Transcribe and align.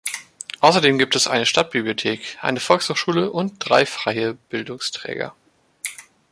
Außerdem 0.61 0.97
gibt 0.97 1.15
es 1.15 1.27
eine 1.27 1.45
Stadtbibliothek, 1.45 2.39
eine 2.41 2.59
Volkshochschule 2.59 3.29
und 3.31 3.57
drei 3.59 3.85
freie 3.85 4.33
Bildungsträger. 4.33 5.35